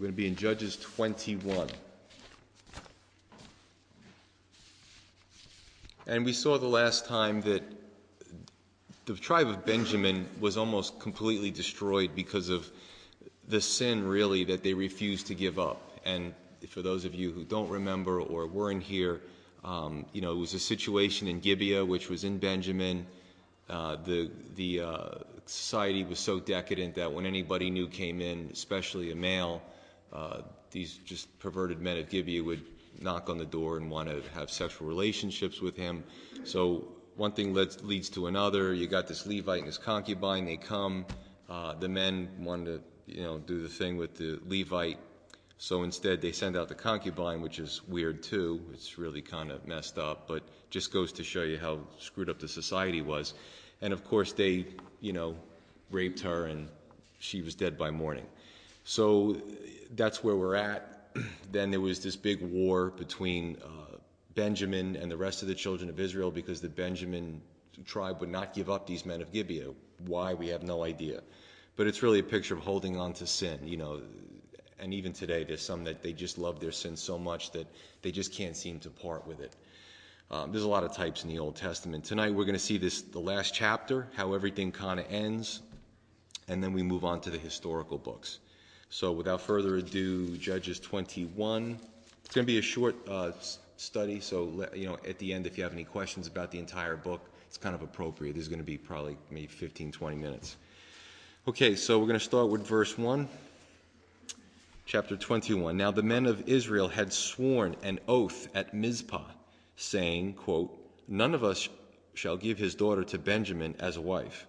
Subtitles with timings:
[0.00, 1.68] We're going to be in Judges 21.
[6.06, 7.62] And we saw the last time that
[9.04, 12.66] the tribe of Benjamin was almost completely destroyed because of
[13.46, 16.00] the sin, really, that they refused to give up.
[16.06, 16.32] And
[16.70, 19.20] for those of you who don't remember or weren't here,
[19.64, 23.04] um, you know, it was a situation in Gibeah, which was in Benjamin.
[23.68, 25.08] Uh, the the uh,
[25.44, 29.60] society was so decadent that when anybody new came in, especially a male,
[30.70, 32.62] these just perverted men of Gibeah would
[33.00, 36.04] knock on the door and want to have sexual relationships with him.
[36.44, 38.72] So one thing leads, to another.
[38.72, 40.46] You got this Levite and his concubine.
[40.46, 41.06] They come.
[41.48, 44.98] Uh, the men wanted to, you know, do the thing with the Levite.
[45.58, 48.62] So instead, they send out the concubine, which is weird too.
[48.72, 52.38] It's really kind of messed up, but just goes to show you how screwed up
[52.38, 53.34] the society was.
[53.82, 54.66] And of course, they,
[55.00, 55.36] you know,
[55.90, 56.68] raped her, and
[57.18, 58.24] she was dead by morning.
[58.90, 59.36] So
[59.94, 61.12] that's where we're at.
[61.52, 63.98] then there was this big war between uh,
[64.34, 67.40] Benjamin and the rest of the children of Israel because the Benjamin
[67.84, 69.74] tribe would not give up these men of Gibeah.
[70.06, 71.22] Why, we have no idea.
[71.76, 73.60] But it's really a picture of holding on to sin.
[73.62, 74.02] You know,
[74.80, 77.68] and even today, there's some that they just love their sin so much that
[78.02, 79.54] they just can't seem to part with it.
[80.32, 82.06] Um, there's a lot of types in the Old Testament.
[82.06, 85.62] Tonight, we're going to see this the last chapter, how everything kind of ends,
[86.48, 88.40] and then we move on to the historical books.
[88.92, 91.78] So, without further ado, Judges 21.
[92.24, 93.30] It's going to be a short uh,
[93.76, 96.96] study, so you know, at the end, if you have any questions about the entire
[96.96, 98.34] book, it's kind of appropriate.
[98.34, 100.56] There's going to be probably maybe 15, 20 minutes.
[101.46, 103.28] Okay, so we're going to start with verse 1
[104.86, 105.76] chapter 21.
[105.76, 109.22] Now the men of Israel had sworn an oath at Mizpah,
[109.76, 111.68] saying, quote, None of us
[112.14, 114.48] shall give his daughter to Benjamin as a wife.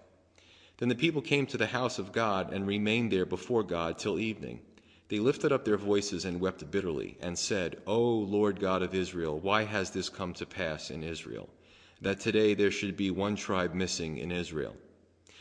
[0.82, 4.18] Then the people came to the house of God and remained there before God till
[4.18, 4.58] evening.
[5.10, 9.38] They lifted up their voices and wept bitterly, and said, O Lord God of Israel,
[9.38, 11.48] why has this come to pass in Israel,
[12.00, 14.74] that today there should be one tribe missing in Israel?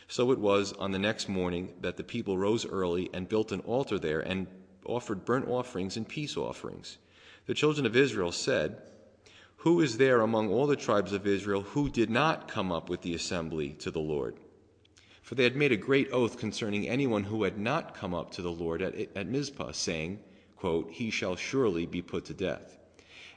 [0.07, 3.61] So it was on the next morning that the people rose early and built an
[3.61, 4.45] altar there and
[4.85, 6.99] offered burnt offerings and peace offerings.
[7.47, 8.79] The children of Israel said,
[9.55, 13.01] Who is there among all the tribes of Israel who did not come up with
[13.01, 14.35] the assembly to the Lord?
[15.31, 18.41] For they had made a great oath concerning anyone who had not come up to
[18.41, 20.19] the Lord at, at Mizpah, saying,
[20.57, 22.77] quote, He shall surely be put to death.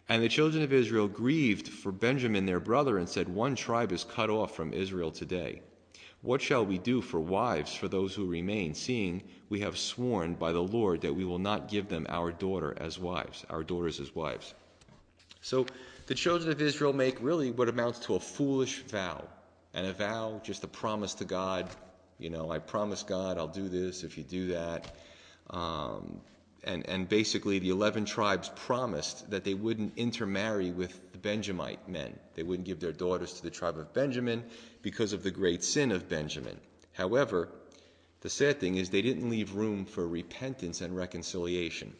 [0.09, 4.03] And the children of Israel grieved for Benjamin their brother, and said, One tribe is
[4.03, 5.62] cut off from Israel today.
[6.21, 10.50] What shall we do for wives for those who remain, seeing we have sworn by
[10.50, 14.16] the Lord that we will not give them our daughter as wives, our daughters as
[14.16, 14.54] wives?
[15.43, 15.65] So
[16.09, 19.28] the children of Israel make really what amounts to a foolish vow.
[19.74, 21.68] And a vow, just a promise to God,
[22.18, 24.94] you know, I promise God I'll do this if you do that.
[25.50, 26.20] Um,
[26.62, 32.18] and, and basically, the 11 tribes promised that they wouldn't intermarry with the Benjamite men.
[32.34, 34.44] They wouldn't give their daughters to the tribe of Benjamin
[34.80, 36.58] because of the great sin of Benjamin.
[36.92, 37.48] However,
[38.22, 41.92] the sad thing is they didn't leave room for repentance and reconciliation.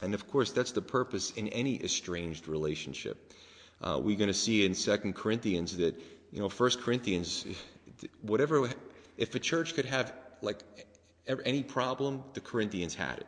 [0.00, 3.32] And of course, that's the purpose in any estranged relationship.
[3.80, 6.00] Uh, we're going to see in Second Corinthians that,
[6.34, 7.46] you know, First Corinthians,
[8.22, 8.68] whatever,
[9.16, 10.12] if a church could have
[10.42, 10.58] like
[11.28, 13.26] any problem, the Corinthians had it.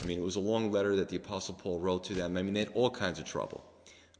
[0.00, 2.36] I mean, it was a long letter that the Apostle Paul wrote to them.
[2.36, 3.64] I mean, they had all kinds of trouble.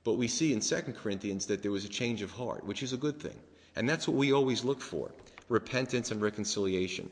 [0.03, 2.94] But we see in Second Corinthians that there was a change of heart, which is
[2.94, 3.38] a good thing.
[3.76, 5.12] And that's what we always look for
[5.50, 7.10] repentance and reconciliation.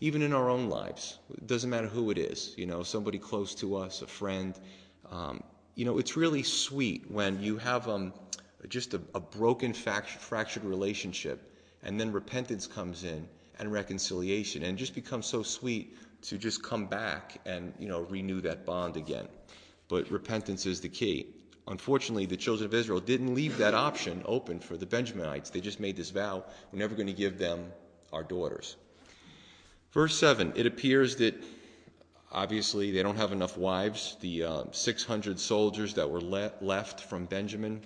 [0.00, 3.56] Even in our own lives, it doesn't matter who it is, you know, somebody close
[3.56, 4.58] to us, a friend.
[5.10, 5.42] Um,
[5.74, 8.12] you know, it's really sweet when you have um,
[8.68, 13.26] just a, broken, fractured relationship, and then repentance comes in
[13.58, 18.02] and reconciliation, and it just becomes so sweet to just come back and you know
[18.02, 19.26] renew that bond again.
[19.88, 21.26] But repentance is the key.
[21.66, 25.52] Unfortunately, the children of Israel didn't leave that option open for the Benjaminites.
[25.52, 27.72] They just made this vow we're never going to give them
[28.12, 28.76] our daughters.
[29.92, 31.34] Verse 7 it appears that
[32.32, 34.16] obviously they don't have enough wives.
[34.20, 37.82] The uh, 600 soldiers that were le- left from Benjamin,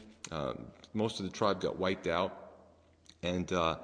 [0.93, 2.33] most of the tribe got wiped out.
[3.23, 3.77] And uh,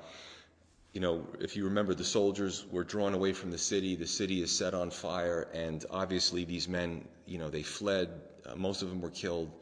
[0.93, 3.95] you know, if you remember, the soldiers were drawn away from the city.
[3.95, 8.09] The city is set on fire, and obviously these men, you know, they fled.
[8.45, 9.53] Uh, most of them were killed.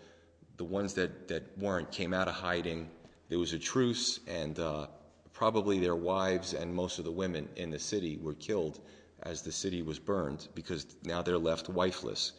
[0.56, 2.88] The ones that, that weren't came out of hiding.
[3.28, 4.86] There was a truce, and uh,
[5.34, 8.80] probably their wives and most of the women in the city were killed
[9.22, 12.32] as the city was burned because now they're left wifeless.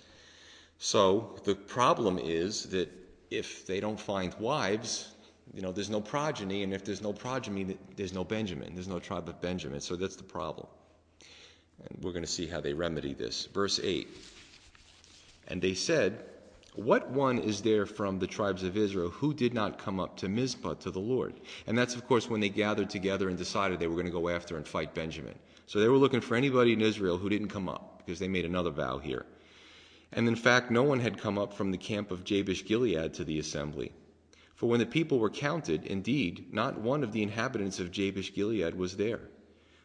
[0.79, 2.89] So the problem is that
[3.31, 5.09] if they don't find wives,
[5.53, 8.73] you know, there's no progeny, and if there's no progeny, there's no Benjamin.
[8.75, 9.81] There's no tribe of Benjamin.
[9.81, 10.67] So that's the problem.
[11.79, 13.47] And we're going to see how they remedy this.
[13.47, 14.07] Verse 8
[15.47, 16.23] And they said,
[16.75, 20.29] What one is there from the tribes of Israel who did not come up to
[20.29, 21.33] Mizpah to the Lord?
[21.65, 24.29] And that's, of course, when they gathered together and decided they were going to go
[24.29, 25.37] after and fight Benjamin.
[25.65, 28.45] So they were looking for anybody in Israel who didn't come up because they made
[28.45, 29.25] another vow here.
[30.11, 33.23] And in fact, no one had come up from the camp of Jabesh Gilead to
[33.23, 33.91] the assembly.
[34.55, 38.75] For when the people were counted, indeed, not one of the inhabitants of Jabesh Gilead
[38.75, 39.21] was there.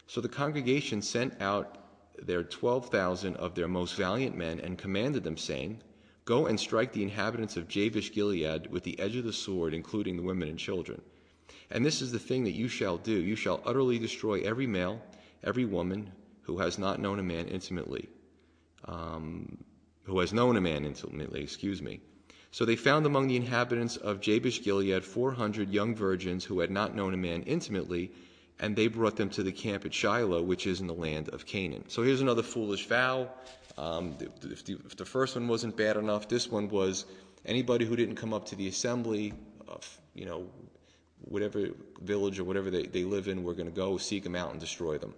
[0.06, 1.79] So the congregation sent out
[2.21, 5.82] their twelve thousand of their most valiant men and commanded them, saying,
[6.25, 10.17] Go and strike the inhabitants of Jabesh Gilead with the edge of the sword, including
[10.17, 11.00] the women and children.
[11.70, 15.03] And this is the thing that you shall do you shall utterly destroy every male,
[15.43, 16.11] every woman
[16.43, 18.09] who has not known a man intimately,
[18.87, 19.59] um,
[20.05, 22.01] who has known a man intimately, excuse me.
[22.51, 26.71] So they found among the inhabitants of Jabesh Gilead four hundred young virgins who had
[26.71, 28.12] not known a man intimately,
[28.61, 31.47] and they brought them to the camp at Shiloh, which is in the land of
[31.47, 31.85] Canaan.
[31.89, 33.29] So here's another foolish vow.
[33.77, 37.06] Um, if, the, if, the, first one wasn't bad enough, this one was
[37.45, 39.33] anybody who didn't come up to the assembly,
[39.67, 40.47] of, you know,
[41.23, 41.71] whatever
[42.01, 44.61] village or whatever they, they live in, we're going to go seek them out and
[44.61, 45.12] destroy them.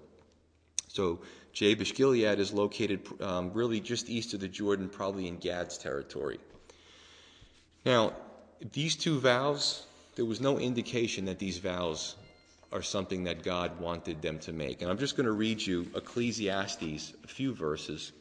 [0.89, 1.21] So
[1.57, 6.39] Jabesh Gilead is located um, really just east of the Jordan, probably in Gad's territory.
[7.87, 8.13] Now,
[8.73, 9.87] these two vows,
[10.17, 12.17] there was no indication that these vows
[12.73, 14.83] are something that God wanted them to make.
[14.83, 18.13] And I'm just going to read you Ecclesiastes, a few verses.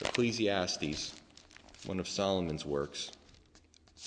[0.00, 1.12] Ecclesiastes,
[1.84, 3.12] one of Solomon's works,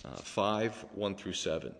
[0.03, 1.75] uh, 5 1 through 7.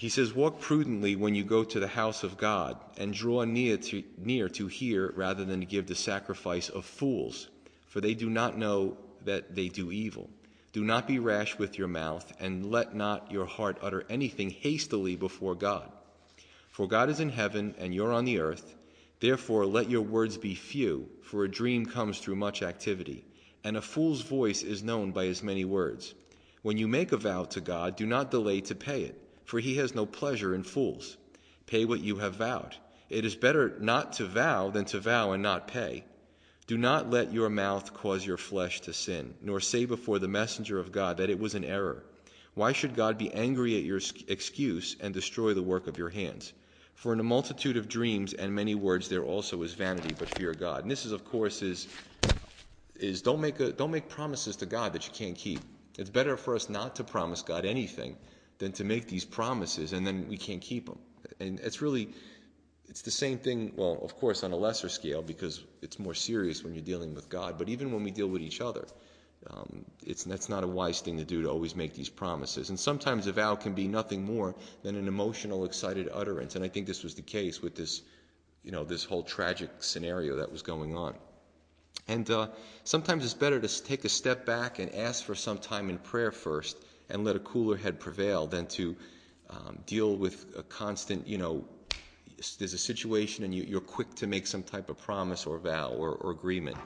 [0.00, 3.76] He says, Walk prudently when you go to the house of God, and draw near
[3.76, 7.48] to, near to hear rather than to give the sacrifice of fools,
[7.86, 10.30] for they do not know that they do evil.
[10.72, 15.16] Do not be rash with your mouth, and let not your heart utter anything hastily
[15.16, 15.92] before God.
[16.70, 18.74] For God is in heaven, and you're on the earth.
[19.20, 23.22] Therefore, let your words be few, for a dream comes through much activity,
[23.62, 26.14] and a fool's voice is known by his many words.
[26.62, 29.74] When you make a vow to God, do not delay to pay it, for he
[29.74, 31.16] has no pleasure in fools.
[31.66, 32.76] Pay what you have vowed.
[33.08, 36.04] It is better not to vow than to vow and not pay.
[36.68, 40.78] Do not let your mouth cause your flesh to sin, nor say before the messenger
[40.78, 42.04] of God that it was an error.
[42.54, 46.52] Why should God be angry at your excuse and destroy the work of your hands?
[46.94, 50.54] For in a multitude of dreams and many words there also is vanity, but fear
[50.54, 50.82] God.
[50.82, 51.88] And this is, of course, is
[52.94, 55.62] is don't make a, don't make promises to God that you can't keep.
[55.98, 58.14] It's better for us not to promise God anything
[58.60, 60.98] than to make these promises and then we can't keep them.
[61.40, 62.14] And it's really
[62.88, 66.64] it's the same thing, well, of course, on a lesser scale because it's more serious
[66.64, 68.84] when you're dealing with God, but even when we deal with each other,
[69.48, 72.68] um, it's, that's not a wise thing to do to always make these promises.
[72.68, 76.56] And sometimes a vow can be nothing more than an emotional, excited utterance.
[76.56, 78.02] And I think this was the case with this,
[78.64, 81.14] you know, this whole tragic scenario that was going on.
[82.08, 82.48] And uh,
[82.82, 86.32] sometimes it's better to take a step back and ask for some time in prayer
[86.32, 86.76] first
[87.10, 88.96] and let a cooler head prevail than to
[89.50, 91.64] um, deal with a constant, you know,
[92.58, 95.90] there's a situation and you, are quick to make some type of promise or vow
[95.90, 96.76] or, or agreement.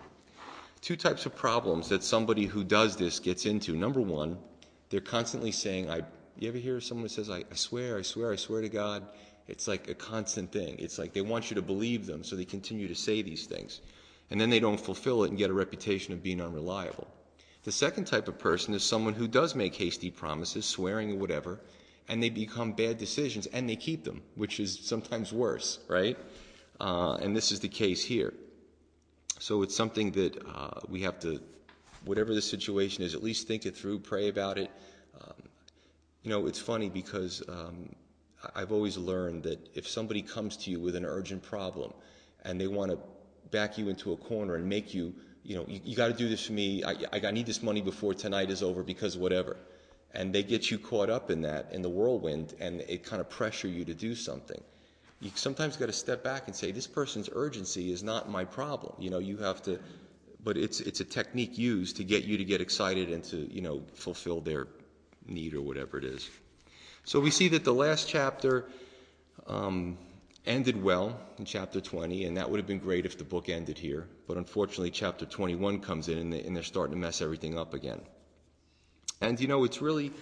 [0.80, 3.76] Two types of problems that somebody who does this gets into.
[3.76, 4.36] Number one,
[4.90, 6.02] they're constantly saying, I,
[6.38, 9.06] you ever hear someone says, I, I swear, I swear, I swear to God?
[9.46, 10.76] It's like a constant thing.
[10.78, 13.80] It's like they want you to believe them, so they continue to say these things.
[14.30, 17.06] And then they don't fulfill it and get a reputation of being unreliable.
[17.64, 21.60] The second type of person is someone who does make hasty promises, swearing or whatever,
[22.08, 26.18] and they become bad decisions and they keep them, which is sometimes worse, right?
[26.78, 28.34] Uh, and this is the case here.
[29.38, 31.40] So it's something that uh, we have to,
[32.04, 34.70] whatever the situation is, at least think it through, pray about it.
[35.18, 35.42] Um,
[36.22, 37.88] you know, it's funny because um,
[38.54, 41.94] I've always learned that if somebody comes to you with an urgent problem
[42.44, 42.98] and they want to
[43.50, 46.28] back you into a corner and make you, you know, you, you got to do
[46.28, 46.82] this for me.
[46.82, 49.56] I, I need this money before tonight is over because whatever.
[50.12, 53.28] And they get you caught up in that in the whirlwind and it kind of
[53.28, 54.60] pressure you to do something.
[55.20, 58.94] You sometimes got to step back and say this person's urgency is not my problem.
[58.98, 59.78] You know you have to
[60.44, 63.62] but it's it's a technique used to get you to get excited and to you
[63.62, 64.68] know fulfill their
[65.26, 66.30] need or whatever it is.
[67.04, 68.66] So we see that the last chapter
[69.46, 69.98] um,
[70.46, 73.78] ended well in chapter 20 and that would have been great if the book ended
[73.78, 77.58] here but unfortunately chapter 21 comes in and, they, and they're starting to mess everything
[77.58, 78.00] up again
[79.24, 80.12] and you know, it's really,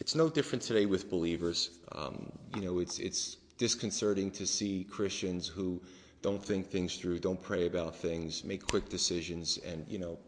[0.00, 1.70] it's no different today with believers.
[1.92, 5.80] Um, you know, it's it's disconcerting to see Christians who
[6.22, 10.18] don't think things through, don't pray about things, make quick decisions, and you know,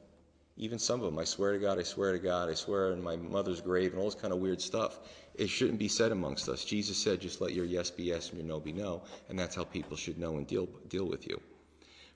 [0.62, 3.02] even some of them, I swear to God, I swear to God, I swear in
[3.02, 5.00] my mother's grave, and all this kind of weird stuff.
[5.34, 6.64] It shouldn't be said amongst us.
[6.64, 9.56] Jesus said, just let your yes be yes and your no be no, and that's
[9.56, 11.40] how people should know and deal deal with you.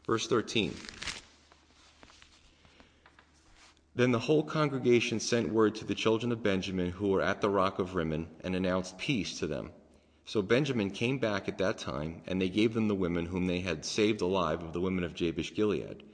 [0.07, 0.73] Verse 13.
[3.97, 7.51] Then the whole congregation sent word to the children of Benjamin who were at the
[7.51, 9.73] rock of Rimmon and announced peace to them.
[10.25, 13.61] So Benjamin came back at that time, and they gave them the women whom they
[13.61, 16.05] had saved alive of the women of Jabesh Gilead.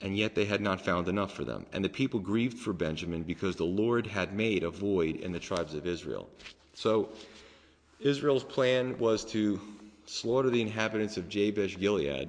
[0.00, 1.66] And yet they had not found enough for them.
[1.72, 5.38] And the people grieved for Benjamin because the Lord had made a void in the
[5.38, 6.28] tribes of Israel.
[6.74, 7.08] So
[8.00, 9.60] Israel's plan was to
[10.04, 12.28] slaughter the inhabitants of Jabesh Gilead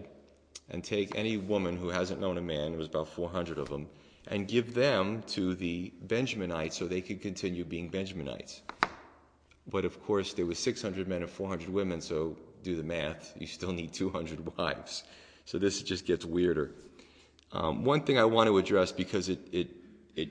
[0.70, 3.88] and take any woman who hasn't known a man, there was about 400 of them,
[4.28, 8.62] and give them to the Benjaminites so they could continue being Benjaminites.
[9.70, 13.34] But of course, there was 600 men and 400 women, so do the math.
[13.40, 15.04] You still need 200 wives.
[15.46, 16.72] So this just gets weirder.
[17.52, 19.40] Um, one thing I want to address because it,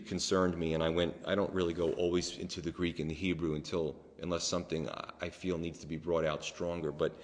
[0.06, 3.14] concerned me, and I went, I don't really go always into the Greek and the
[3.14, 4.88] Hebrew until, unless something
[5.20, 6.92] I feel needs to be brought out stronger.
[6.92, 7.18] But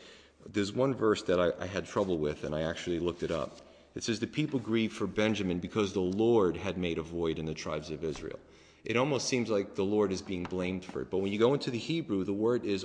[0.53, 3.61] there's one verse that I, had trouble with, and I actually looked it up.
[3.95, 7.47] It says, The people grieved for Benjamin because the Lord had made a void in
[7.47, 8.39] the tribes of Israel.
[8.85, 11.11] It almost seems like the Lord is being blamed for it.
[11.11, 12.85] But when you go into the Hebrew, the word is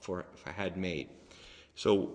[0.00, 1.08] for, for had made.
[1.76, 2.10] So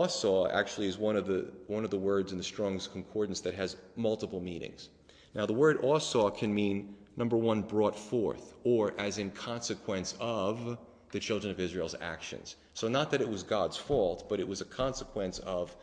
[0.00, 3.54] osaw actually is one of the one of the words in the Strong's Concordance that
[3.54, 4.88] has multiple meanings.
[5.34, 10.78] Now the word osaw can mean number one, brought forth, or as in consequence of
[11.10, 12.56] the children of Israel's actions.
[12.74, 15.76] So not that it was God's fault, but it was a consequence of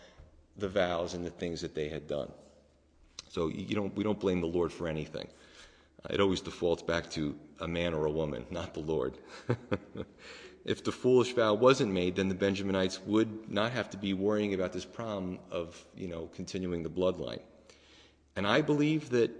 [0.57, 2.31] the vows and the things that they had done.
[3.29, 5.27] So you don't, we don't blame the Lord for anything.
[6.03, 9.17] Uh, it always defaults back to a man or a woman, not the Lord.
[10.65, 14.53] if the foolish vow wasn't made, then the Benjaminites would not have to be worrying
[14.53, 17.41] about this problem of, you know, continuing the bloodline.
[18.35, 19.31] And I believe that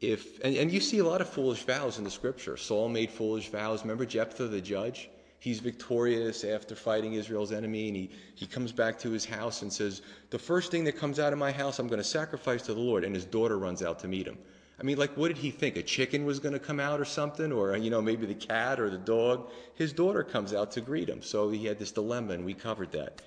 [0.00, 2.56] if, and, and you see a lot of foolish vows in the scripture.
[2.56, 3.82] Saul made foolish vows.
[3.82, 5.08] Remember Jephthah the judge?
[5.42, 9.72] he's victorious after fighting Israel's enemy, and he, he comes back to his house and
[9.72, 10.00] says,
[10.30, 12.80] The first thing that comes out of my house, I'm going to sacrifice to the
[12.80, 13.02] Lord.
[13.02, 14.38] And his daughter runs out to meet him.
[14.80, 15.76] I mean, like, what did he think?
[15.76, 17.52] A chicken was going to come out or something?
[17.52, 19.50] Or, you know, maybe the cat or the dog?
[19.74, 21.22] His daughter comes out to greet him.
[21.22, 23.22] So he had this dilemma, and we covered that.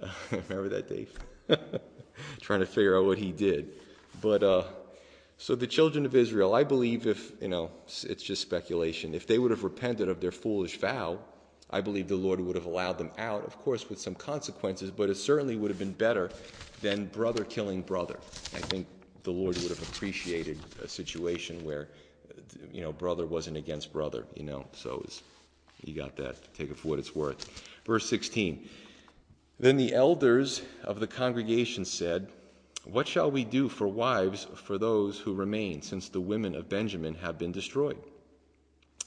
[0.00, 1.12] Uh, remember that, Dave?
[2.40, 3.70] Trying to figure out what he did.
[4.20, 4.64] But, uh,
[5.36, 9.38] so the children of Israel, I believe if, you know, it's just speculation, if they
[9.38, 11.18] would have repented of their foolish vow,
[11.70, 15.10] I believe the Lord would have allowed them out, of course, with some consequences, but
[15.10, 16.30] it certainly would have been better
[16.82, 18.18] than brother killing brother.
[18.54, 18.86] I think
[19.24, 21.88] the Lord would have appreciated a situation where,
[22.72, 24.66] you know, brother wasn't against brother, you know.
[24.72, 25.22] So was,
[25.82, 26.54] you got that.
[26.54, 27.44] Take it for what it's worth.
[27.84, 28.68] Verse 16.
[29.58, 32.28] Then the elders of the congregation said,
[32.84, 37.14] What shall we do for wives for those who remain, since the women of Benjamin
[37.14, 37.98] have been destroyed?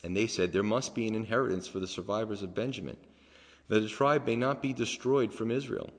[0.03, 2.97] And they said, There must be an inheritance for the survivors of Benjamin,
[3.67, 5.91] that the tribe may not be destroyed from Israel.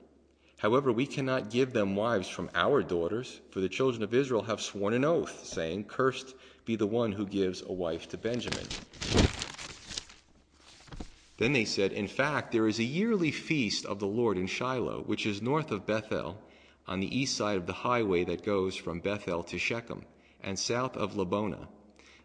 [0.59, 4.59] However, we cannot give them wives from our daughters, for the children of Israel have
[4.59, 6.35] sworn an oath, saying, Cursed
[6.65, 8.67] be the one who gives a wife to Benjamin.
[11.37, 15.03] Then they said, In fact, there is a yearly feast of the Lord in Shiloh,
[15.03, 16.37] which is north of Bethel,
[16.85, 20.03] on the east side of the highway that goes from Bethel to Shechem,
[20.43, 21.69] and south of Lebonah.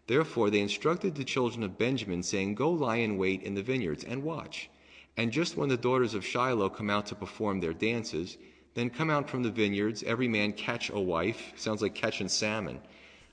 [0.07, 4.03] Therefore they instructed the children of Benjamin, saying, Go lie in wait in the vineyards
[4.03, 4.69] and watch.
[5.17, 8.37] And just when the daughters of Shiloh come out to perform their dances,
[8.73, 12.79] then come out from the vineyards, every man catch a wife, sounds like catching salmon,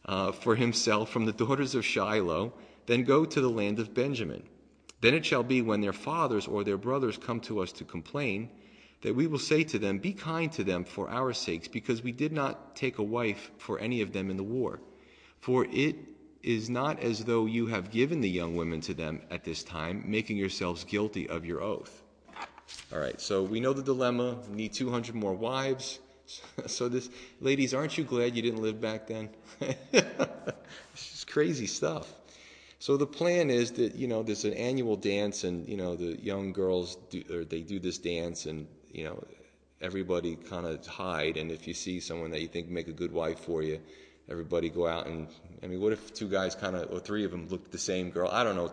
[0.06, 2.52] uh, for himself from the daughters of Shiloh,
[2.86, 4.42] then go to the land of Benjamin.
[5.00, 8.50] Then it shall be when their fathers or their brothers come to us to complain,
[9.00, 12.12] that we will say to them, Be kind to them for our sakes, because we
[12.12, 14.80] did not take a wife for any of them in the war.
[15.40, 15.96] For it
[16.42, 20.04] is not as though you have given the young women to them at this time,
[20.06, 22.02] making yourselves guilty of your oath.
[22.92, 24.36] All right, so we know the dilemma.
[24.50, 25.98] We need 200 more wives.
[26.66, 29.28] So this, ladies, aren't you glad you didn't live back then?
[29.60, 30.14] it's
[30.94, 32.10] just crazy stuff.
[32.78, 36.18] So the plan is that you know there's an annual dance, and you know the
[36.22, 39.22] young girls do, or they do this dance, and you know
[39.80, 41.36] everybody kind of hide.
[41.36, 43.80] And if you see someone that you think make a good wife for you,
[44.28, 45.28] everybody go out and
[45.62, 48.10] I mean, what if two guys kind of or three of them looked the same
[48.10, 48.28] girl?
[48.30, 48.72] I don't know.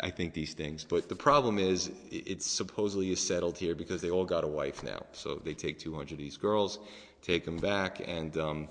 [0.00, 4.10] I think these things, but the problem is it's supposedly is settled here because they
[4.10, 5.02] all got a wife now.
[5.12, 6.78] So they take 200 of these girls,
[7.22, 8.68] take them back, and um,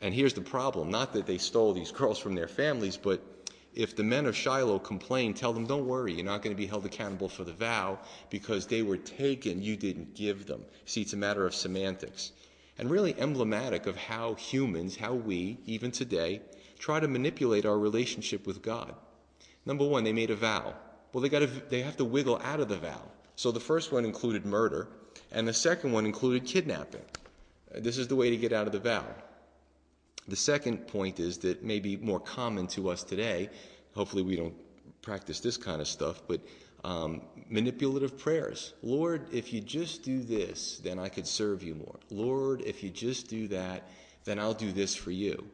[0.00, 3.22] and here's the problem: not that they stole these girls from their families, but
[3.74, 6.66] if the men of Shiloh complain, tell them, don't worry, you're not going to be
[6.66, 7.98] held accountable for the vow
[8.30, 10.64] because they were taken, you didn't give them.
[10.86, 12.32] See, it's a matter of semantics
[12.78, 16.40] and really emblematic of how humans, how we, even today,
[16.78, 18.94] try to manipulate our relationship with God.
[19.66, 20.74] Number one, they made a vow.
[21.12, 23.02] Well, they, got to, they have to wiggle out of the vow.
[23.36, 24.88] So the first one included murder,
[25.32, 27.02] and the second one included kidnapping.
[27.74, 29.04] Uh, this is the way to get out of the vow.
[30.28, 33.50] The second point is that maybe more common to us today,
[33.94, 34.54] hopefully we don't
[35.02, 36.40] practice this kind of stuff, but
[36.84, 38.74] Um, manipulative prayers.
[38.82, 41.98] Lord, if you just do this, then I could serve you more.
[42.10, 43.88] Lord, if you just do that,
[44.24, 45.44] then I'll do this for you.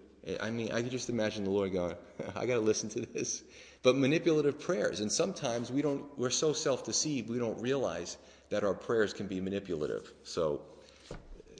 [0.41, 1.95] I mean, I could just imagine the Lord going,
[2.37, 3.43] I got to listen to this.
[3.83, 8.17] But manipulative prayers, and sometimes we don't, we're so self deceived, we don't realize
[8.51, 10.13] that our prayers can be manipulative.
[10.23, 10.63] So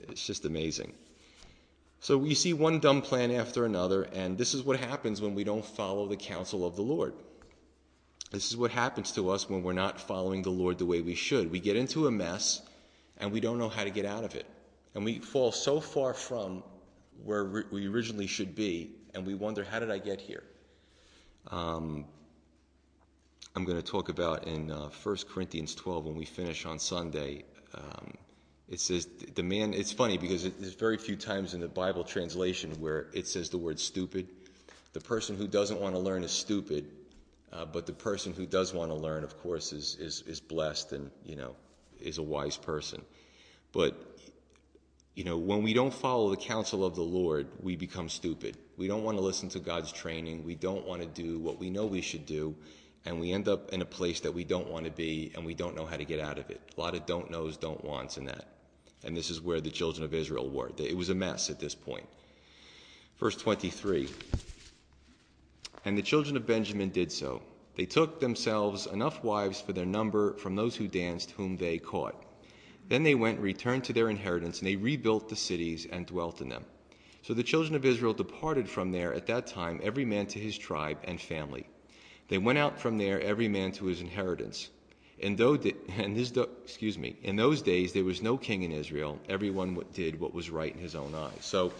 [0.09, 0.93] it's just amazing.
[1.99, 5.43] So we see one dumb plan after another, and this is what happens when we
[5.43, 7.13] don't follow the counsel of the Lord.
[8.35, 11.15] This is what happens to us when we're not following the Lord the way we
[11.15, 11.49] should.
[11.49, 12.61] We get into a mess
[13.17, 14.45] and we don't know how to get out of it.
[14.93, 16.61] And we fall so far from
[17.23, 20.43] where we originally should be, and we wonder, how did I get here?
[21.49, 22.03] Um,
[23.55, 27.45] I'm going to talk about in uh, 1 Corinthians 12 when we finish on Sunday.
[27.73, 28.15] Um,
[28.67, 32.71] it says the man, it's funny because there's very few times in the Bible translation
[32.81, 34.27] where it says the word stupid.
[34.91, 36.91] The person who doesn't want to learn is stupid,
[37.55, 40.91] Uh, but the person who does want to learn, of course, is, is, is blessed
[40.91, 41.55] and, you know,
[42.01, 43.01] is a wise person.
[43.71, 43.95] But,
[45.13, 48.57] you know, when we don't follow the counsel of the Lord, we become stupid.
[48.75, 50.43] We don't want to listen to God's training.
[50.43, 52.55] We don't want to do what we know we should do.
[53.05, 55.53] And we end up in a place that we don't want to be and we
[55.53, 56.59] don't know how to get out of it.
[56.75, 58.47] A lot of don't knows, don't wants in that.
[59.05, 60.71] And this is where the children of Israel were.
[60.77, 62.07] It was a mess at this point.
[63.17, 64.09] Verse 23
[65.85, 67.43] And the children of Benjamin did so.
[67.75, 72.15] They took themselves enough wives for their number from those who danced, whom they caught.
[72.89, 76.41] Then they went and returned to their inheritance, and they rebuilt the cities and dwelt
[76.41, 76.65] in them.
[77.21, 80.57] So the children of Israel departed from there at that time, every man to his
[80.57, 81.67] tribe and family.
[82.27, 84.69] They went out from there, every man to his inheritance.
[85.19, 85.59] In those,
[85.97, 86.31] and this,
[86.63, 89.19] excuse me, in those days there was no king in Israel.
[89.29, 91.41] Everyone did what was right in his own eyes.
[91.41, 91.73] So,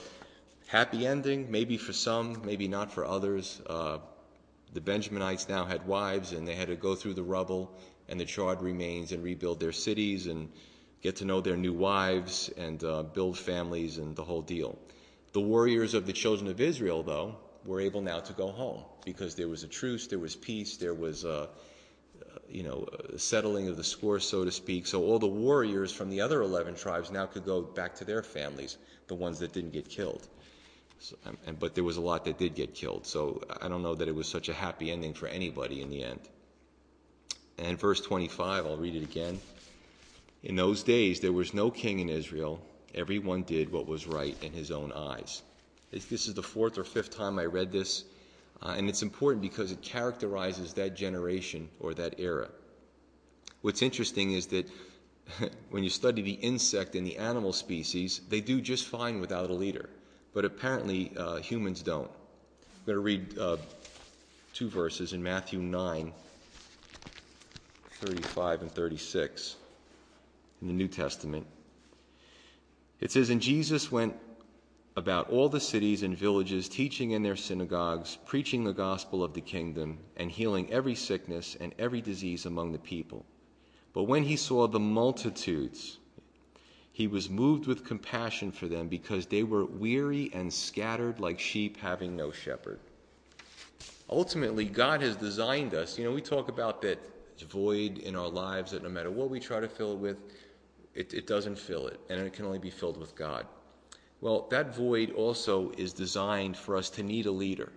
[0.68, 3.62] happy ending, maybe for some, maybe not for others.
[3.68, 4.00] Uh,
[4.74, 7.72] the Benjaminites now had wives, and they had to go through the rubble
[8.08, 10.50] and the charred remains and rebuild their cities and
[11.02, 14.78] get to know their new wives and uh, build families and the whole deal.
[15.34, 19.36] The warriors of the children of Israel, though, were able now to go home because
[19.36, 21.26] there was a truce, there was peace, there was.
[21.26, 21.48] Uh,
[22.48, 24.86] you know, settling of the score, so to speak.
[24.86, 28.22] So all the warriors from the other 11 tribes now could go back to their
[28.22, 30.28] families, the ones that didn't get killed.
[31.60, 33.06] But there was a lot that did get killed.
[33.06, 36.04] So I don't know that it was such a happy ending for anybody in the
[36.04, 36.20] end.
[37.58, 39.40] And verse 25, I'll read it again.
[40.44, 42.62] In those days, there was no king in Israel.
[42.94, 45.42] Everyone did what was right in his own eyes.
[45.92, 48.04] This is the fourth or fifth time I read this.
[48.62, 52.50] Uh, and it's important because it characterizes that generation or that era.
[53.62, 54.70] What's interesting is that
[55.70, 59.54] when you study the insect and the animal species, they do just fine without a
[59.54, 59.90] leader.
[60.36, 62.12] But apparently, uh, humans don't.
[62.12, 63.58] I'm going to read uh,
[64.54, 66.14] two verses in Matthew 9
[68.02, 69.56] 35 and 36
[70.62, 71.48] in the New Testament.
[73.00, 74.14] It says, And Jesus went
[74.98, 79.40] about all the cities and villages, teaching in their synagogues, preaching the gospel of the
[79.40, 83.26] kingdom, and healing every sickness and every disease among the people.
[83.94, 86.00] But when he saw the multitudes,
[86.96, 91.76] he was moved with compassion for them because they were weary and scattered like sheep
[91.76, 92.80] having no shepherd.
[94.10, 95.98] Ultimately, God has designed us.
[96.00, 96.98] You know, we talk about that
[97.50, 100.18] void in our lives that no matter what we try to fill it with,
[100.94, 103.46] it, it doesn't fill it, and it can only be filled with God.
[104.22, 107.74] Well, that void also is designed for us to need a leader.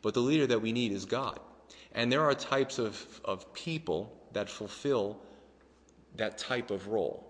[0.00, 1.40] But the leader that we need is God.
[1.90, 5.18] And there are types of, of people that fulfill
[6.14, 7.29] that type of role.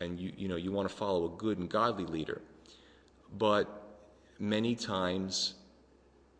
[0.00, 2.40] And you, you know, you want to follow a good and godly leader.
[3.38, 3.98] But
[4.38, 5.54] many times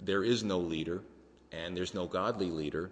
[0.01, 1.03] there is no leader
[1.53, 2.91] and there's no godly leader.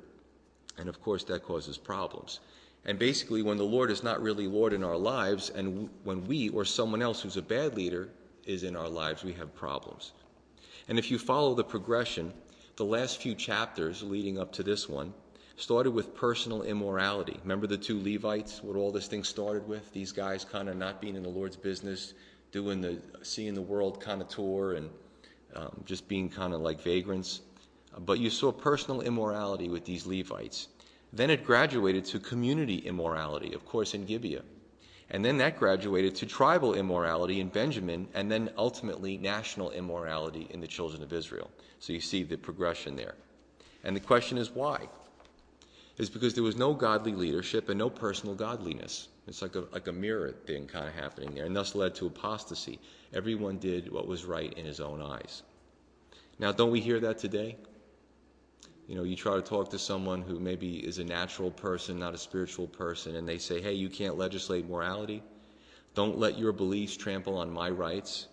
[0.76, 2.40] And of course, that causes problems.
[2.85, 6.48] And basically, when the Lord is not really Lord in our lives, and when we
[6.50, 8.09] or someone else who's a bad leader
[8.46, 10.12] is in our lives, we have problems.
[10.88, 12.33] And if you follow the progression,
[12.76, 15.12] the last few chapters leading up to this one
[15.59, 17.37] started with personal immorality.
[17.42, 19.92] Remember the two Levites, what all this thing started with?
[19.92, 22.14] These guys kind of not being in the Lord's business,
[22.53, 24.88] doing the seeing the world kind of tour and
[25.57, 27.40] um, just being kind of like vagrants.
[27.99, 30.68] But you saw personal immorality with these Levites.
[31.12, 34.42] Then it graduated to community immorality, of course, in Gibeah.
[35.11, 40.61] And then that graduated to tribal immorality in Benjamin, and then ultimately national immorality in
[40.61, 41.51] the children of Israel.
[41.81, 43.14] So you see the progression there.
[43.85, 44.87] And the question is why?
[45.98, 49.08] It's because there was no godly leadership and no personal godliness.
[49.26, 52.06] It's like a, like a mirror thing kind of happening there, and thus led to
[52.06, 52.78] apostasy.
[53.12, 55.42] Everyone did what was right in his own eyes.
[56.38, 57.56] Now, don't we hear that today?
[58.87, 62.14] You know, you try to talk to someone who maybe is a natural person, not
[62.14, 65.22] a spiritual person, and they say, hey, you can't legislate morality.
[65.94, 68.28] Don't let your beliefs trample on my rights.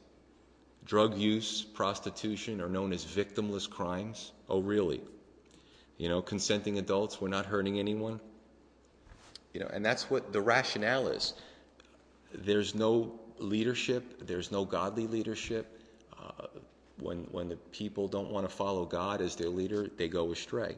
[0.86, 4.34] Drug use, prostitution are known as victimless crimes.
[4.48, 5.02] Oh, really?
[5.98, 8.20] You know, consenting adults, we're not hurting anyone.
[9.54, 11.34] You know, and that's what the rationale is.
[12.34, 15.80] There's no leadership, there's no godly leadership.
[16.18, 16.48] Uh,
[17.00, 20.76] when, when the people don't want to follow God as their leader, they go astray.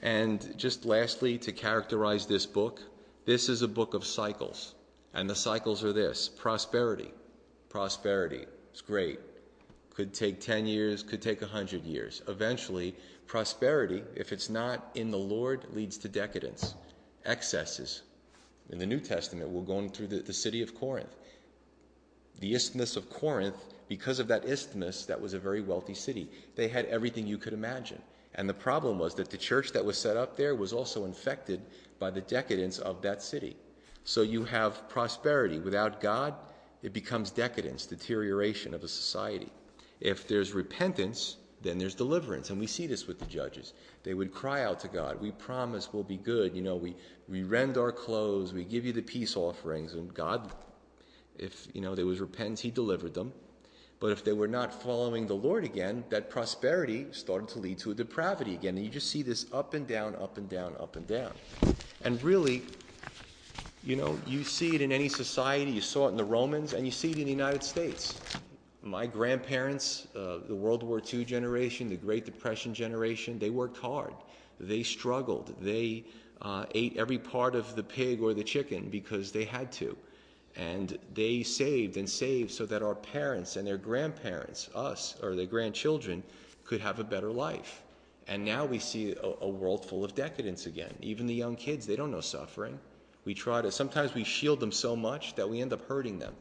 [0.00, 2.80] And just lastly, to characterize this book,
[3.24, 4.74] this is a book of cycles.
[5.14, 7.12] And the cycles are this prosperity.
[7.68, 9.20] Prosperity is great.
[9.94, 12.22] Could take 10 years, could take 100 years.
[12.26, 12.94] Eventually,
[13.26, 16.74] prosperity, if it's not in the Lord, leads to decadence,
[17.26, 18.02] excesses.
[18.70, 21.14] In the New Testament, we're going through the, the city of Corinth.
[22.40, 23.56] The Isthmus of Corinth,
[23.88, 26.28] because of that isthmus, that was a very wealthy city.
[26.56, 28.00] They had everything you could imagine.
[28.34, 31.60] And the problem was that the church that was set up there was also infected
[31.98, 33.56] by the decadence of that city.
[34.04, 35.58] So you have prosperity.
[35.58, 36.34] Without God,
[36.82, 39.52] it becomes decadence, deterioration of a society.
[40.02, 42.50] If there's repentance, then there's deliverance.
[42.50, 43.72] And we see this with the judges.
[44.02, 46.56] They would cry out to God, We promise we'll be good.
[46.56, 46.96] You know, we,
[47.28, 49.94] we rend our clothes, we give you the peace offerings.
[49.94, 50.52] And God,
[51.38, 53.32] if, you know, there was repentance, He delivered them.
[54.00, 57.92] But if they were not following the Lord again, that prosperity started to lead to
[57.92, 58.76] a depravity again.
[58.76, 61.30] And you just see this up and down, up and down, up and down.
[62.02, 62.62] And really,
[63.84, 65.70] you know, you see it in any society.
[65.70, 68.18] You saw it in the Romans, and you see it in the United States.
[68.84, 74.14] My grandparents, uh, the World War II generation, the Great Depression generation, they worked hard.
[74.58, 75.54] They struggled.
[75.60, 76.04] They
[76.40, 79.96] uh, ate every part of the pig or the chicken because they had to.
[80.56, 85.46] And they saved and saved so that our parents and their grandparents, us, or their
[85.46, 86.22] grandchildren,
[86.64, 87.82] could have a better life.
[88.26, 90.94] And now we see a, a world full of decadence again.
[91.00, 92.78] Even the young kids, they don't know suffering.
[93.24, 96.34] We try to, sometimes we shield them so much that we end up hurting them.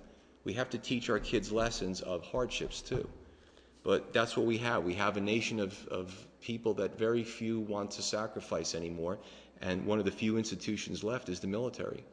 [0.44, 3.08] We have to teach our kids lessons of hardships too.
[3.84, 4.84] But that's what we have.
[4.84, 9.18] We have a nation of, of people that very few want to sacrifice anymore.
[9.62, 12.04] And one of the few institutions left is the military.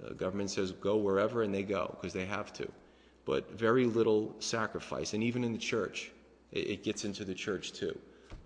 [0.00, 2.70] The government says go wherever, and they go because they have to.
[3.24, 5.12] But very little sacrifice.
[5.12, 6.10] And even in the church,
[6.52, 7.98] it, it gets into the church too.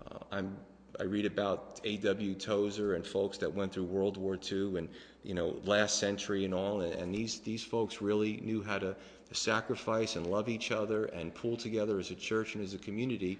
[0.09, 0.57] Uh, I'm
[0.99, 2.35] I read about A.W.
[2.35, 4.89] Tozer and folks that went through World War II and
[5.23, 8.95] you know last century and all, and, and these these folks really knew how to
[9.33, 13.37] sacrifice and love each other and pull together as a church and as a community.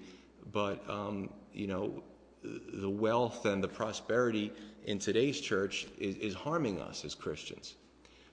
[0.52, 2.02] But um, you know
[2.42, 4.52] the wealth and the prosperity
[4.84, 7.74] in today's church is, is harming us as Christians.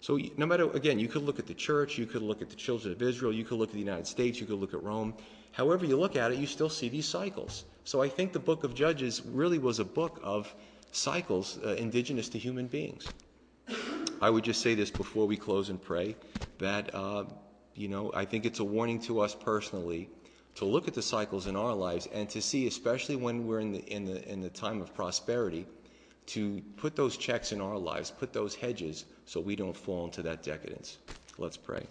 [0.02, 2.56] So no matter again, you could look at the church, you could look at the
[2.56, 5.14] children of Israel, you could look at the United States, you could look at Rome.
[5.52, 7.66] However you look at it, you still see these cycles.
[7.84, 10.54] So I think the book of Judges really was a book of
[10.92, 13.12] cycles uh, indigenous to human beings.
[14.22, 16.16] I would just say this before we close and pray
[16.58, 17.26] that, uh,
[17.76, 20.10] you know, I think it's a warning to us personally
[20.56, 23.72] to look at the cycles in our lives and to see, especially when we're in
[23.72, 25.66] the, in the, in the time of prosperity,
[26.28, 30.22] to put those checks in our lives, put those hedges so we don't fall into
[30.22, 30.98] that decadence.
[31.38, 31.86] Let's pray.